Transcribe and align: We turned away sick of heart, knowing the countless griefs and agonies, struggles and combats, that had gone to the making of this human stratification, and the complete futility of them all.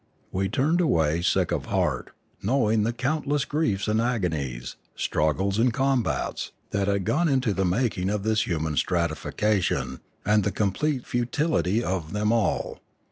We 0.31 0.49
turned 0.49 0.81
away 0.81 1.21
sick 1.21 1.51
of 1.51 1.65
heart, 1.67 2.09
knowing 2.41 2.81
the 2.81 2.91
countless 2.91 3.45
griefs 3.45 3.87
and 3.87 4.01
agonies, 4.01 4.75
struggles 4.95 5.59
and 5.59 5.71
combats, 5.71 6.51
that 6.71 6.87
had 6.87 7.05
gone 7.05 7.39
to 7.41 7.53
the 7.53 7.65
making 7.65 8.09
of 8.09 8.23
this 8.23 8.47
human 8.47 8.77
stratification, 8.77 9.99
and 10.25 10.43
the 10.43 10.51
complete 10.51 11.05
futility 11.05 11.83
of 11.83 12.13
them 12.13 12.31
all. 12.31 12.79